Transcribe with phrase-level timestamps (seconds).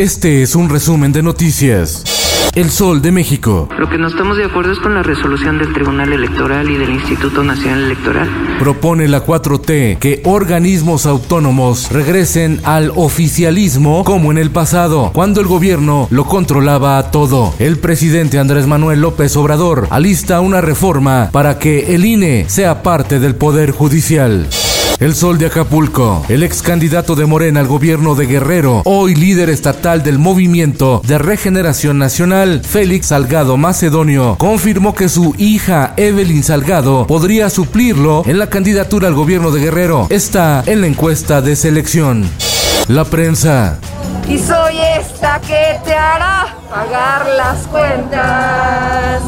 [0.00, 2.04] Este es un resumen de noticias.
[2.54, 3.68] El Sol de México.
[3.78, 6.88] Lo que no estamos de acuerdo es con la resolución del Tribunal Electoral y del
[6.88, 8.26] Instituto Nacional Electoral.
[8.58, 15.46] Propone la 4T que organismos autónomos regresen al oficialismo como en el pasado, cuando el
[15.46, 17.52] gobierno lo controlaba todo.
[17.58, 23.20] El presidente Andrés Manuel López Obrador alista una reforma para que el INE sea parte
[23.20, 24.48] del Poder Judicial.
[24.98, 29.48] El Sol de Acapulco, el ex candidato de Morena al gobierno de Guerrero, hoy líder
[29.48, 37.06] estatal del Movimiento de Regeneración Nacional, Félix Salgado Macedonio, confirmó que su hija Evelyn Salgado
[37.06, 40.06] podría suplirlo en la candidatura al gobierno de Guerrero.
[40.10, 42.28] Está en la encuesta de selección.
[42.88, 43.78] La prensa.
[44.28, 49.22] Y soy esta que te hará pagar las cuentas.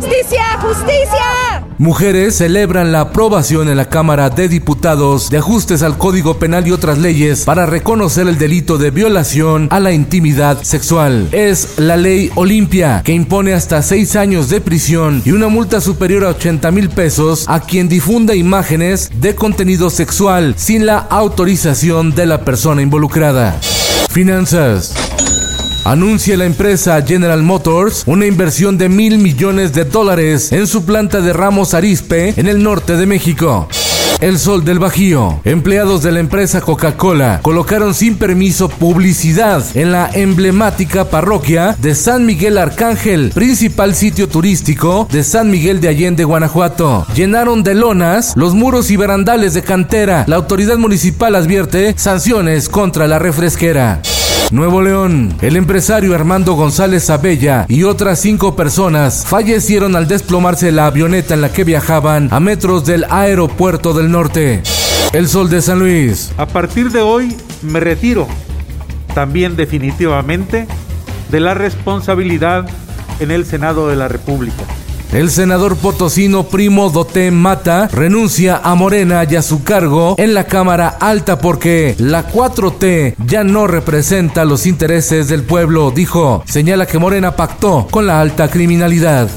[0.00, 0.44] ¡Justicia!
[0.60, 1.47] ¡Justicia!
[1.78, 6.72] Mujeres celebran la aprobación en la Cámara de Diputados de ajustes al Código Penal y
[6.72, 11.28] otras leyes para reconocer el delito de violación a la intimidad sexual.
[11.30, 16.24] Es la ley Olimpia, que impone hasta seis años de prisión y una multa superior
[16.24, 22.26] a 80 mil pesos a quien difunda imágenes de contenido sexual sin la autorización de
[22.26, 23.56] la persona involucrada.
[24.10, 25.17] Finanzas.
[25.88, 31.22] Anuncia la empresa General Motors una inversión de mil millones de dólares en su planta
[31.22, 33.66] de Ramos Arizpe en el norte de México.
[34.20, 35.40] El Sol del Bajío.
[35.44, 42.26] Empleados de la empresa Coca-Cola colocaron sin permiso publicidad en la emblemática parroquia de San
[42.26, 47.06] Miguel Arcángel, principal sitio turístico de San Miguel de Allende, Guanajuato.
[47.14, 50.24] Llenaron de lonas los muros y barandales de cantera.
[50.26, 54.02] La autoridad municipal advierte sanciones contra la refresquera.
[54.50, 55.34] Nuevo León.
[55.42, 61.42] El empresario Armando González Abella y otras cinco personas fallecieron al desplomarse la avioneta en
[61.42, 64.62] la que viajaban a metros del aeropuerto del norte.
[65.12, 66.32] El Sol de San Luis.
[66.38, 68.26] A partir de hoy me retiro,
[69.14, 70.66] también definitivamente,
[71.30, 72.66] de la responsabilidad
[73.20, 74.64] en el Senado de la República.
[75.12, 80.44] El senador potosino Primo Doté Mata renuncia a Morena y a su cargo en la
[80.44, 86.42] Cámara Alta porque la 4T ya no representa los intereses del pueblo, dijo.
[86.46, 89.30] Señala que Morena pactó con la alta criminalidad.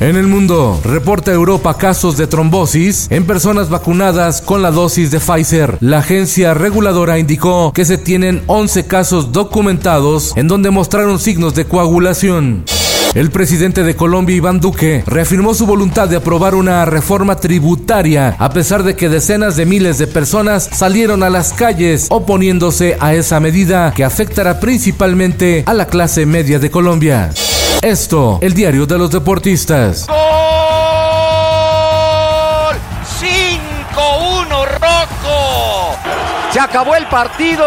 [0.00, 5.20] En el mundo, reporta Europa casos de trombosis en personas vacunadas con la dosis de
[5.20, 5.76] Pfizer.
[5.80, 11.66] La agencia reguladora indicó que se tienen 11 casos documentados en donde mostraron signos de
[11.66, 12.64] coagulación.
[13.14, 18.48] El presidente de Colombia, Iván Duque, reafirmó su voluntad de aprobar una reforma tributaria, a
[18.48, 23.38] pesar de que decenas de miles de personas salieron a las calles oponiéndose a esa
[23.38, 27.30] medida que afectará principalmente a la clase media de Colombia.
[27.82, 30.06] Esto, el diario de los deportistas.
[30.06, 30.16] ¡Gol!
[33.20, 34.48] 5-1
[34.80, 35.98] Rocco.
[36.50, 37.62] Se acabó el partido.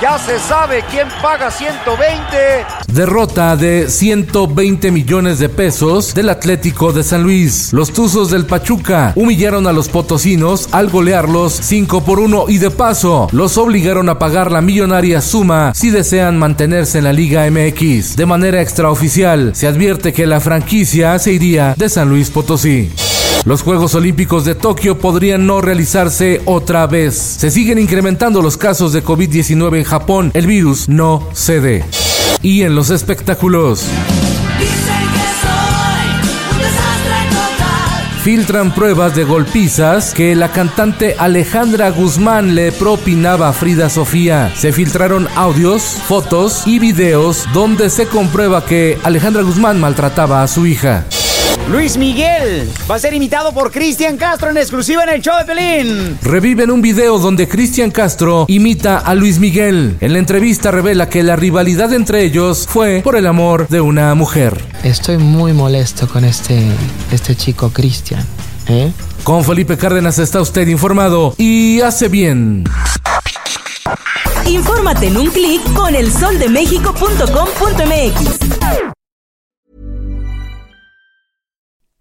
[0.00, 2.64] Ya se sabe quién paga 120.
[2.90, 7.70] Derrota de 120 millones de pesos del Atlético de San Luis.
[7.74, 12.70] Los Tuzos del Pachuca humillaron a los potosinos al golearlos 5 por 1 y de
[12.70, 18.16] paso los obligaron a pagar la millonaria suma si desean mantenerse en la Liga MX.
[18.16, 22.90] De manera extraoficial, se advierte que la franquicia se iría de San Luis Potosí.
[23.46, 27.14] Los Juegos Olímpicos de Tokio podrían no realizarse otra vez.
[27.14, 30.30] Se siguen incrementando los casos de COVID-19 en Japón.
[30.34, 31.84] El virus no cede.
[32.42, 33.86] Y en los espectáculos.
[38.22, 44.52] Filtran pruebas de golpizas que la cantante Alejandra Guzmán le propinaba a Frida Sofía.
[44.54, 50.66] Se filtraron audios, fotos y videos donde se comprueba que Alejandra Guzmán maltrataba a su
[50.66, 51.06] hija.
[51.70, 55.44] Luis Miguel va a ser imitado por Cristian Castro en exclusiva en el show de
[55.44, 56.18] Pelín.
[56.20, 59.96] Reviven un video donde Cristian Castro imita a Luis Miguel.
[60.00, 64.12] En la entrevista revela que la rivalidad entre ellos fue por el amor de una
[64.16, 64.60] mujer.
[64.82, 66.60] Estoy muy molesto con este,
[67.12, 68.26] este chico Cristian.
[68.66, 68.90] ¿eh?
[69.22, 72.64] Con Felipe Cárdenas está usted informado y hace bien.
[74.44, 78.89] Infórmate en un clic con elsoldemexico.com.mx.